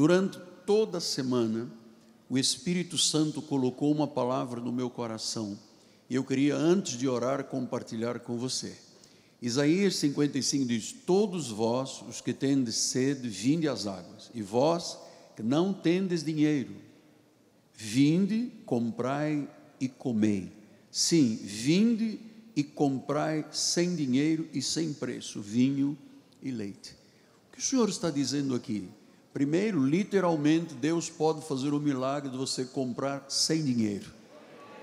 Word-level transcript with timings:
Durante 0.00 0.38
toda 0.64 0.96
a 0.96 1.00
semana, 1.00 1.70
o 2.26 2.38
Espírito 2.38 2.96
Santo 2.96 3.42
colocou 3.42 3.92
uma 3.92 4.08
palavra 4.08 4.58
no 4.58 4.72
meu 4.72 4.88
coração 4.88 5.58
e 6.08 6.14
eu 6.14 6.24
queria, 6.24 6.56
antes 6.56 6.96
de 6.96 7.06
orar, 7.06 7.44
compartilhar 7.44 8.18
com 8.20 8.38
você. 8.38 8.74
Isaías 9.42 9.96
55 9.96 10.64
diz: 10.64 10.96
Todos 11.04 11.50
vós, 11.50 12.02
os 12.08 12.22
que 12.22 12.32
tendes 12.32 12.76
sede, 12.76 13.28
vinde 13.28 13.68
às 13.68 13.86
águas, 13.86 14.30
e 14.34 14.40
vós 14.40 14.96
que 15.36 15.42
não 15.42 15.70
tendes 15.70 16.24
dinheiro, 16.24 16.74
vinde, 17.74 18.50
comprai 18.64 19.46
e 19.78 19.86
comei. 19.86 20.50
Sim, 20.90 21.36
vinde 21.42 22.18
e 22.56 22.64
comprai 22.64 23.44
sem 23.52 23.94
dinheiro 23.94 24.48
e 24.54 24.62
sem 24.62 24.94
preço 24.94 25.42
vinho 25.42 25.94
e 26.42 26.50
leite. 26.50 26.96
O 27.48 27.52
que 27.52 27.58
o 27.58 27.62
Senhor 27.62 27.90
está 27.90 28.10
dizendo 28.10 28.54
aqui? 28.54 28.88
Primeiro, 29.32 29.84
literalmente, 29.84 30.74
Deus 30.74 31.08
pode 31.08 31.46
fazer 31.46 31.72
o 31.72 31.78
milagre 31.78 32.30
de 32.30 32.36
você 32.36 32.64
comprar 32.64 33.24
sem 33.28 33.62
dinheiro, 33.62 34.10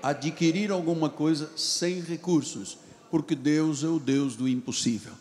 adquirir 0.02 0.70
alguma 0.70 1.10
coisa 1.10 1.50
sem 1.54 2.00
recursos, 2.00 2.78
porque 3.10 3.34
Deus 3.34 3.84
é 3.84 3.88
o 3.88 3.98
Deus 3.98 4.36
do 4.36 4.48
impossível. 4.48 5.12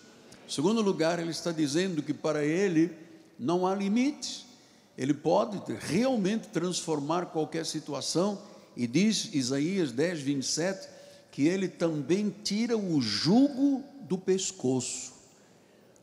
Segundo 0.47 0.81
lugar, 0.81 1.19
Ele 1.19 1.31
está 1.31 1.51
dizendo 1.51 2.01
que 2.01 2.13
para 2.13 2.45
Ele 2.45 2.89
não 3.37 3.67
há 3.67 3.75
limites, 3.75 4.45
Ele 4.97 5.13
pode 5.13 5.61
realmente 5.77 6.47
transformar 6.47 7.25
qualquer 7.25 7.65
situação, 7.65 8.41
e 8.77 8.87
diz 8.87 9.33
Isaías 9.33 9.91
10, 9.91 10.21
27, 10.21 10.87
que 11.31 11.47
Ele 11.47 11.67
também 11.67 12.33
tira 12.43 12.77
o 12.77 13.01
jugo 13.01 13.83
do 14.03 14.17
pescoço. 14.17 15.16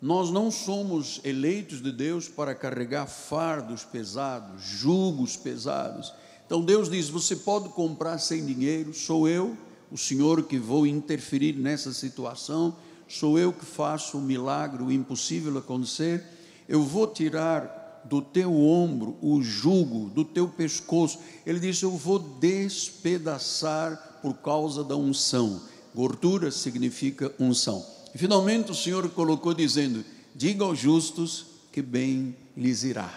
Nós 0.05 0.31
não 0.31 0.51
somos 0.51 1.19
eleitos 1.25 1.83
de 1.83 1.91
Deus 1.91 2.29
para 2.29 2.55
carregar 2.55 3.07
fardos 3.07 3.85
pesados, 3.85 4.63
jugos 4.63 5.35
pesados. 5.35 6.13
Então 6.45 6.63
Deus 6.63 6.91
diz: 6.91 7.09
você 7.09 7.35
pode 7.35 7.71
comprar 7.71 8.19
sem 8.19 8.45
dinheiro, 8.45 8.93
sou 8.93 9.27
eu, 9.27 9.57
o 9.91 9.97
Senhor, 9.97 10.43
que 10.43 10.59
vou 10.59 10.87
interferir 10.87 11.55
nessa 11.55 11.91
situação, 11.91 12.77
sou 13.09 13.39
eu 13.39 13.51
que 13.51 13.65
faço 13.65 14.19
o 14.19 14.21
milagre, 14.21 14.83
o 14.83 14.93
impossível 14.93 15.57
acontecer. 15.57 16.23
Eu 16.69 16.83
vou 16.83 17.07
tirar 17.07 18.03
do 18.05 18.21
teu 18.21 18.55
ombro 18.55 19.17
o 19.23 19.41
jugo, 19.41 20.11
do 20.11 20.23
teu 20.23 20.47
pescoço. 20.47 21.19
Ele 21.47 21.59
diz: 21.59 21.81
Eu 21.81 21.93
vou 21.93 22.19
despedaçar 22.19 24.19
por 24.21 24.35
causa 24.35 24.85
da 24.85 24.97
unção. 24.97 25.63
Gordura 25.95 26.51
significa 26.51 27.35
unção. 27.41 28.04
E 28.15 28.19
finalmente 28.19 28.71
o 28.71 28.75
Senhor 28.75 29.09
colocou 29.11 29.53
dizendo: 29.53 30.05
Diga 30.35 30.65
aos 30.65 30.79
justos 30.79 31.47
que 31.73 31.83
bem 31.83 32.37
lhes 32.57 32.85
irá, 32.85 33.13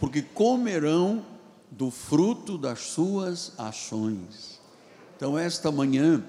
porque 0.00 0.22
comerão 0.22 1.24
do 1.70 1.90
fruto 1.90 2.56
das 2.56 2.80
suas 2.80 3.52
ações. 3.58 4.60
Então, 5.16 5.38
esta 5.38 5.70
manhã, 5.70 6.24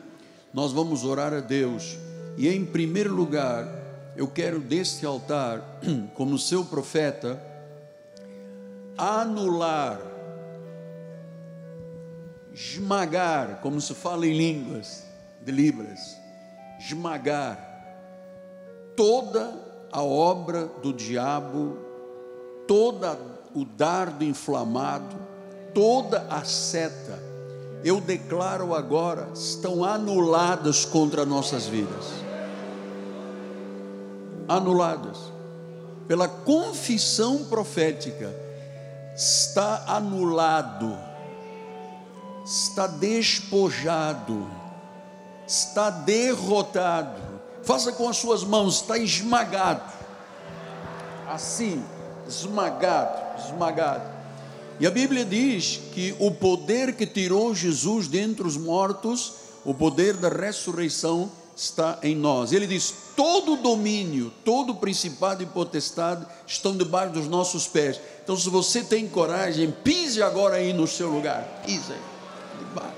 nós 0.54 0.72
vamos 0.72 1.04
orar 1.04 1.34
a 1.34 1.40
Deus, 1.40 1.98
e 2.38 2.48
em 2.50 2.66
primeiro 2.66 3.14
lugar, 3.14 3.66
eu 4.16 4.28
quero 4.28 4.60
deste 4.60 5.06
altar, 5.06 5.80
como 6.14 6.38
seu 6.38 6.64
profeta, 6.66 7.42
anular, 8.98 10.00
esmagar, 12.54 13.60
como 13.62 13.82
se 13.82 13.94
fala 13.94 14.28
em 14.28 14.38
línguas 14.38 15.04
de 15.44 15.52
Libras, 15.52 16.18
esmagar 16.80 17.73
toda 18.96 19.54
a 19.92 20.02
obra 20.02 20.68
do 20.82 20.92
diabo, 20.92 21.78
toda 22.68 23.18
o 23.54 23.64
dardo 23.64 24.24
inflamado, 24.24 25.16
toda 25.74 26.26
a 26.30 26.44
seta, 26.44 27.22
eu 27.84 28.00
declaro 28.00 28.74
agora, 28.74 29.30
estão 29.34 29.84
anuladas 29.84 30.86
contra 30.86 31.26
nossas 31.26 31.68
vidas. 31.68 32.06
Anuladas. 34.48 35.18
Pela 36.08 36.28
confissão 36.28 37.46
profética, 37.46 38.34
está 39.16 39.84
anulado, 39.88 40.98
está 42.46 42.88
despojado, 42.88 44.48
está 45.46 45.90
derrotado 45.90 47.33
Faça 47.64 47.92
com 47.94 48.10
as 48.10 48.18
suas 48.18 48.44
mãos, 48.44 48.82
está 48.82 48.98
esmagado. 48.98 49.82
Assim, 51.30 51.84
esmagado, 52.28 53.42
esmagado. 53.44 54.12
E 54.80 54.88
a 54.88 54.92
Bíblia 54.92 55.24
diz 55.24 55.80
que 55.94 56.16
o 56.20 56.32
poder 56.32 56.96
que 56.96 57.06
tirou 57.06 57.54
Jesus 57.56 58.08
dentre 58.08 58.46
os 58.46 58.58
mortos, 58.58 59.34
o 59.64 59.74
poder 59.74 60.16
da 60.16 60.30
ressurreição, 60.30 61.32
está 61.56 62.00
em 62.02 62.16
nós. 62.16 62.52
Ele 62.52 62.68
diz: 62.68 62.94
todo 63.16 63.56
domínio, 63.56 64.32
todo 64.44 64.76
principado 64.76 65.44
e 65.44 65.46
potestade 65.46 66.26
estão 66.48 66.76
debaixo 66.76 67.14
dos 67.14 67.28
nossos 67.28 67.68
pés. 67.68 68.00
Então, 68.24 68.36
se 68.36 68.50
você 68.50 68.84
tem 68.84 69.08
coragem, 69.08 69.72
pise 69.84 70.22
agora 70.22 70.56
aí 70.56 70.74
no 70.74 70.88
seu 70.88 71.10
lugar. 71.10 71.62
Pise 71.66 71.94
aí, 71.94 72.02
debaixo. 72.60 72.94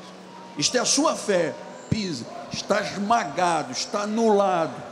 Isto 0.57 0.77
é 0.77 0.79
a 0.79 0.85
sua 0.85 1.15
fé. 1.15 1.53
Pise 1.95 2.25
está 2.51 2.81
esmagado, 2.81 3.71
está 3.71 4.01
anulado. 4.01 4.83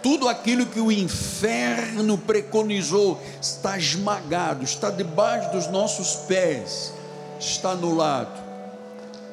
Tudo 0.00 0.28
aquilo 0.28 0.66
que 0.66 0.78
o 0.78 0.92
inferno 0.92 2.16
preconizou 2.16 3.20
está 3.40 3.76
esmagado, 3.76 4.62
está 4.62 4.88
debaixo 4.90 5.50
dos 5.50 5.66
nossos 5.66 6.14
pés, 6.26 6.92
está 7.40 7.70
anulado, 7.70 8.40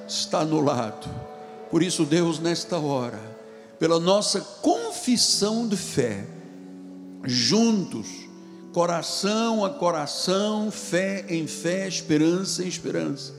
está 0.07 0.39
anulado. 0.39 1.07
Por 1.69 1.83
isso, 1.83 2.05
Deus, 2.05 2.39
nesta 2.39 2.79
hora, 2.79 3.19
pela 3.77 3.99
nossa 3.99 4.41
confissão 4.61 5.67
de 5.67 5.77
fé, 5.77 6.25
juntos, 7.23 8.07
coração 8.73 9.63
a 9.63 9.69
coração, 9.69 10.71
fé 10.71 11.25
em 11.29 11.45
fé, 11.45 11.87
esperança 11.87 12.63
em 12.63 12.67
esperança, 12.67 13.33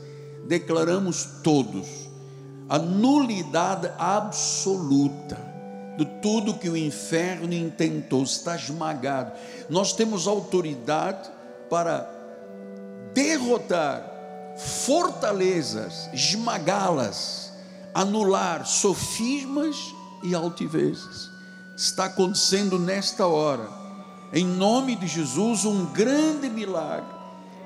declaramos 0.47 1.27
todos 1.43 2.12
a 2.73 2.79
nulidade 2.79 3.93
absoluta 3.99 5.37
de 5.99 6.07
tudo 6.23 6.55
que 6.55 6.71
o 6.71 6.77
inferno 6.77 7.53
intentou, 7.53 8.23
está 8.23 8.57
esmagado. 8.57 9.31
Nós 9.69 9.93
temos 9.93 10.27
autoridade 10.27 11.29
para 11.69 12.11
derrotar 13.13 14.57
fortalezas, 14.57 16.09
esmagá-las, 16.15 17.53
anular 17.93 18.67
sofismas 18.67 19.77
e 20.23 20.35
altivezes. 20.35 21.31
Está 21.77 22.07
acontecendo 22.07 22.79
nesta 22.79 23.27
hora, 23.27 23.69
em 24.33 24.47
nome 24.47 24.97
de 24.97 25.07
Jesus, 25.07 25.67
um 25.67 25.85
grande 25.93 26.49
milagre, 26.49 27.15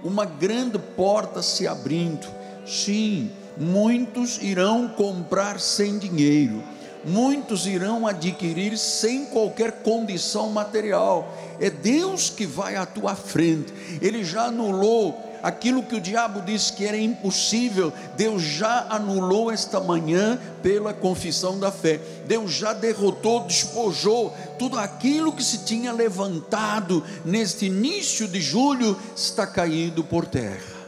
uma 0.03 0.25
grande 0.25 0.81
porta 0.81 1.43
se 1.43 1.65
abrindo. 1.65 2.27
Sim, 2.67 3.31
muitos 3.57 4.39
irão 4.43 4.89
comprar 4.89 5.59
sem 5.61 5.99
dinheiro, 5.99 6.63
muitos 7.05 7.67
irão 7.67 8.07
adquirir 8.07 8.77
sem 8.77 9.27
qualquer 9.27 9.83
condição 9.83 10.51
material. 10.51 11.33
É 11.61 11.71
Deus 11.71 12.29
que 12.29 12.47
vai 12.47 12.77
à 12.77 12.85
tua 12.85 13.15
frente, 13.15 13.73
Ele 14.01 14.25
já 14.25 14.45
anulou 14.45 15.27
aquilo 15.43 15.83
que 15.83 15.95
o 15.95 16.01
diabo 16.01 16.43
disse 16.43 16.73
que 16.73 16.85
era 16.85 16.99
impossível, 16.99 17.93
Deus 18.17 18.43
já 18.43 18.87
anulou 18.91 19.51
esta 19.51 19.79
manhã 19.79 20.41
pela 20.61 20.93
confissão 20.93 21.61
da 21.61 21.71
fé. 21.71 22.01
Deus 22.27 22.53
já 22.53 22.73
derrotou, 22.73 23.45
despojou 23.45 24.35
tudo 24.59 24.77
aquilo 24.77 25.33
que 25.33 25.45
se 25.45 25.59
tinha 25.59 25.93
levantado 25.93 27.05
neste 27.25 27.67
início 27.67 28.27
de 28.27 28.41
julho 28.41 28.99
está 29.15 29.47
caído 29.47 30.03
por 30.03 30.27
terra. 30.27 30.86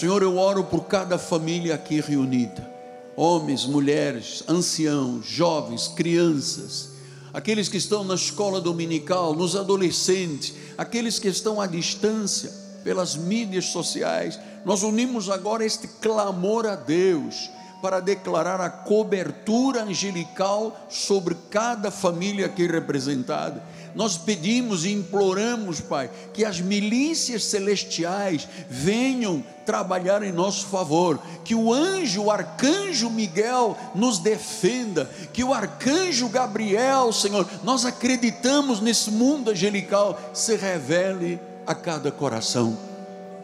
Senhor, 0.00 0.22
eu 0.22 0.38
oro 0.38 0.64
por 0.64 0.86
cada 0.86 1.18
família 1.18 1.74
aqui 1.74 2.00
reunida, 2.00 2.66
homens, 3.14 3.66
mulheres, 3.66 4.42
anciãos, 4.48 5.26
jovens, 5.26 5.88
crianças, 5.88 6.92
aqueles 7.34 7.68
que 7.68 7.76
estão 7.76 8.02
na 8.02 8.14
escola 8.14 8.62
dominical, 8.62 9.34
nos 9.34 9.54
adolescentes, 9.54 10.54
aqueles 10.78 11.18
que 11.18 11.28
estão 11.28 11.60
à 11.60 11.66
distância, 11.66 12.50
pelas 12.82 13.14
mídias 13.14 13.66
sociais. 13.66 14.40
Nós 14.64 14.82
unimos 14.82 15.28
agora 15.28 15.66
este 15.66 15.86
clamor 15.86 16.64
a 16.64 16.76
Deus 16.76 17.50
para 17.82 18.00
declarar 18.00 18.58
a 18.58 18.70
cobertura 18.70 19.82
angelical 19.82 20.86
sobre 20.88 21.36
cada 21.50 21.90
família 21.90 22.46
aqui 22.46 22.66
representada 22.66 23.62
nós 23.94 24.16
pedimos 24.16 24.84
e 24.84 24.92
imploramos, 24.92 25.80
Pai, 25.80 26.10
que 26.32 26.44
as 26.44 26.60
milícias 26.60 27.44
celestiais 27.44 28.48
venham 28.68 29.44
trabalhar 29.64 30.22
em 30.22 30.32
nosso 30.32 30.66
favor, 30.66 31.20
que 31.44 31.54
o 31.54 31.72
anjo, 31.72 32.24
o 32.24 32.30
arcanjo 32.30 33.08
Miguel 33.10 33.76
nos 33.94 34.18
defenda, 34.18 35.08
que 35.32 35.44
o 35.44 35.54
arcanjo 35.54 36.28
Gabriel, 36.28 37.12
Senhor, 37.12 37.48
nós 37.62 37.84
acreditamos 37.84 38.80
nesse 38.80 39.10
mundo 39.10 39.50
angelical, 39.50 40.18
se 40.32 40.56
revele 40.56 41.40
a 41.66 41.74
cada 41.74 42.10
coração. 42.10 42.76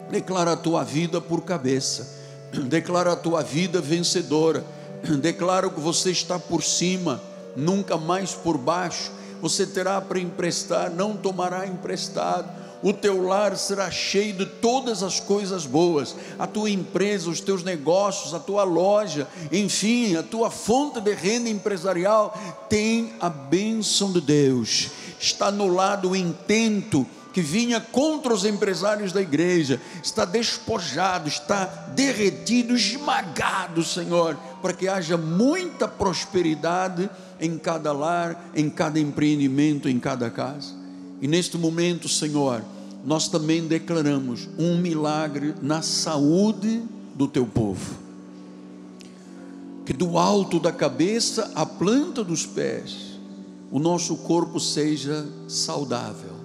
Declara 0.09 0.53
a 0.53 0.57
tua 0.57 0.83
vida 0.83 1.19
por 1.19 1.41
cabeça. 1.43 2.07
Declara 2.67 3.13
a 3.13 3.15
tua 3.15 3.41
vida 3.43 3.81
vencedora. 3.81 4.63
Declara 5.21 5.69
que 5.69 5.79
você 5.79 6.11
está 6.11 6.39
por 6.39 6.63
cima, 6.63 7.21
nunca 7.55 7.97
mais 7.97 8.33
por 8.33 8.57
baixo. 8.57 9.11
Você 9.41 9.65
terá 9.65 9.99
para 10.01 10.19
emprestar, 10.19 10.89
não 10.89 11.15
tomará 11.15 11.67
emprestado 11.67 12.67
o 12.81 12.93
teu 12.93 13.23
lar 13.23 13.57
será 13.57 13.89
cheio 13.89 14.33
de 14.33 14.45
todas 14.45 15.01
as 15.01 15.19
coisas 15.19 15.65
boas, 15.65 16.15
a 16.37 16.45
tua 16.45 16.69
empresa, 16.69 17.29
os 17.29 17.41
teus 17.41 17.63
negócios, 17.63 18.33
a 18.33 18.39
tua 18.39 18.63
loja, 18.63 19.27
enfim, 19.51 20.15
a 20.15 20.23
tua 20.23 20.51
fonte 20.51 21.01
de 21.01 21.13
renda 21.13 21.49
empresarial 21.49 22.37
tem 22.69 23.13
a 23.19 23.29
bênção 23.29 24.11
de 24.11 24.21
Deus. 24.21 24.89
Está 25.19 25.47
anulado 25.47 26.11
o 26.11 26.15
intento 26.15 27.05
que 27.37 27.41
vinha 27.43 27.79
contra 27.79 28.33
os 28.33 28.45
empresários 28.45 29.11
da 29.11 29.21
igreja, 29.21 29.79
está 30.01 30.25
despojado, 30.25 31.27
está 31.27 31.65
derretido, 31.93 32.75
esmagado, 32.75 33.83
Senhor, 33.83 34.35
para 34.59 34.73
que 34.73 34.87
haja 34.87 35.17
muita 35.17 35.87
prosperidade 35.87 37.07
em 37.39 37.55
cada 37.59 37.91
lar, 37.93 38.49
em 38.55 38.71
cada 38.71 38.99
empreendimento, 38.99 39.87
em 39.87 39.99
cada 39.99 40.31
casa. 40.31 40.73
E 41.21 41.27
neste 41.27 41.59
momento, 41.59 42.09
Senhor, 42.09 42.63
nós 43.05 43.27
também 43.27 43.67
declaramos 43.67 44.49
um 44.57 44.75
milagre 44.75 45.53
na 45.61 45.83
saúde 45.83 46.81
do 47.13 47.27
teu 47.27 47.45
povo. 47.45 47.97
Que 49.85 49.93
do 49.93 50.17
alto 50.17 50.59
da 50.59 50.71
cabeça 50.71 51.51
à 51.53 51.67
planta 51.67 52.23
dos 52.23 52.47
pés, 52.47 53.19
o 53.69 53.77
nosso 53.77 54.17
corpo 54.17 54.59
seja 54.59 55.23
saudável. 55.47 56.36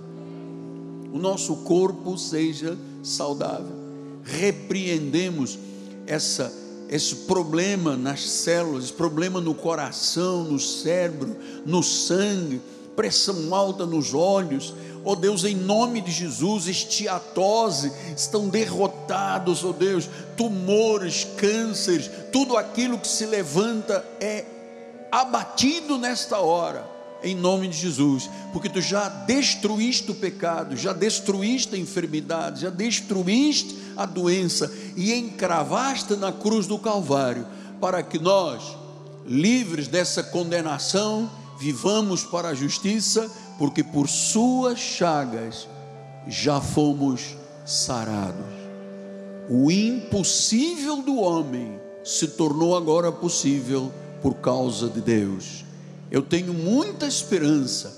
O 1.12 1.18
nosso 1.18 1.56
corpo 1.56 2.16
seja 2.16 2.76
saudável. 3.02 3.76
Repreendemos 4.24 5.58
essa 6.06 6.60
esse 6.88 7.14
problema 7.14 7.96
nas 7.96 8.28
células, 8.28 8.84
esse 8.84 8.92
problema 8.92 9.40
no 9.40 9.54
coração, 9.54 10.44
no 10.44 10.60
cérebro, 10.60 11.34
no 11.64 11.82
sangue, 11.82 12.60
pressão 12.94 13.54
alta 13.54 13.86
nos 13.86 14.12
olhos, 14.12 14.74
oh 15.02 15.16
Deus, 15.16 15.44
em 15.44 15.54
nome 15.54 16.02
de 16.02 16.10
Jesus, 16.10 16.66
estiatose, 16.66 17.90
estão 18.14 18.48
derrotados, 18.48 19.64
oh 19.64 19.72
Deus, 19.72 20.08
tumores, 20.36 21.26
cânceres, 21.36 22.10
tudo 22.30 22.58
aquilo 22.58 22.98
que 22.98 23.08
se 23.08 23.24
levanta 23.24 24.04
é 24.20 24.44
abatido 25.10 25.96
nesta 25.98 26.40
hora, 26.40 26.86
em 27.22 27.34
nome 27.34 27.68
de 27.68 27.76
Jesus, 27.76 28.28
porque 28.52 28.68
tu 28.68 28.80
já 28.80 29.08
destruíste 29.08 30.10
o 30.10 30.14
pecado, 30.14 30.76
já 30.76 30.92
destruíste 30.92 31.74
a 31.74 31.78
enfermidade, 31.78 32.62
já 32.62 32.70
destruíste 32.70 33.76
a 33.96 34.06
doença 34.06 34.72
e 34.96 35.12
encravaste 35.12 36.16
na 36.16 36.32
cruz 36.32 36.66
do 36.66 36.78
Calvário, 36.78 37.46
para 37.80 38.02
que 38.02 38.18
nós, 38.18 38.76
livres 39.26 39.88
dessa 39.88 40.22
condenação, 40.22 41.30
vivamos 41.58 42.24
para 42.24 42.48
a 42.48 42.54
justiça, 42.54 43.30
porque 43.58 43.84
por 43.84 44.08
suas 44.08 44.78
chagas 44.78 45.68
já 46.26 46.60
fomos 46.60 47.36
sarados. 47.64 48.62
O 49.48 49.70
impossível 49.70 51.02
do 51.02 51.16
homem 51.16 51.80
se 52.04 52.28
tornou 52.28 52.76
agora 52.76 53.12
possível 53.12 53.92
por 54.20 54.34
causa 54.34 54.88
de 54.88 55.00
Deus. 55.00 55.64
Eu 56.12 56.20
tenho 56.20 56.52
muita 56.52 57.06
esperança. 57.06 57.90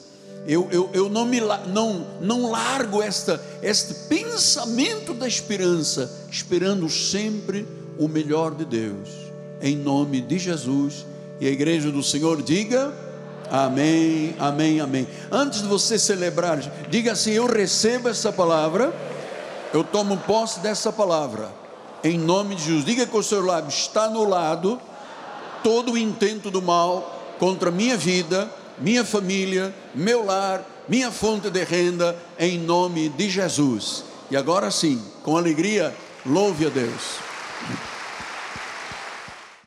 Eu, 0.47 0.69
eu, 0.71 0.89
eu 0.93 1.09
não, 1.09 1.25
me, 1.25 1.41
não, 1.67 2.07
não 2.21 2.49
largo 2.49 3.03
esta, 3.03 3.45
este 3.61 3.93
pensamento 4.09 5.13
da 5.13 5.27
esperança, 5.27 6.29
esperando 6.31 6.89
sempre 6.89 7.67
o 7.99 8.07
melhor 8.07 8.55
de 8.55 8.65
Deus. 8.65 9.09
Em 9.61 9.77
nome 9.77 10.21
de 10.21 10.39
Jesus. 10.39 11.05
E 11.41 11.49
a 11.49 11.51
igreja 11.51 11.91
do 11.91 12.05
Senhor 12.05 12.41
diga. 12.41 12.95
Amém, 13.51 14.37
amém, 14.39 14.81
amém. 14.81 15.09
Antes 15.33 15.63
de 15.63 15.67
você 15.67 15.99
celebrar, 15.99 16.61
diga 16.89 17.13
assim: 17.13 17.33
Eu 17.33 17.47
recebo 17.47 18.09
essa 18.09 18.33
palavra, 18.33 18.95
eu 19.73 19.83
tomo 19.83 20.17
posse 20.19 20.61
dessa 20.61 20.93
palavra, 20.93 21.51
em 22.03 22.17
nome 22.17 22.55
de 22.55 22.63
Jesus. 22.63 22.85
Diga 22.85 23.07
com 23.07 23.19
o 23.19 23.23
seu 23.25 23.45
lábio: 23.45 23.69
Está 23.69 24.05
anulado 24.05 24.81
todo 25.65 25.93
o 25.93 25.99
intento 25.99 26.51
do 26.51 26.63
mal 26.63 27.14
contra 27.39 27.71
minha 27.71 27.97
vida, 27.97 28.51
minha 28.79 29.05
família, 29.05 29.75
meu 29.95 30.25
lar, 30.25 30.65
minha 30.89 31.11
fonte 31.11 31.51
de 31.51 31.65
renda, 31.65 32.17
em 32.39 32.59
nome 32.59 33.09
de 33.09 33.29
Jesus. 33.31 34.05
E 34.31 34.37
agora 34.37 34.71
sim, 34.71 35.01
com 35.23 35.37
alegria, 35.37 35.95
louve 36.27 36.67
a 36.67 36.69
Deus. 36.69 37.19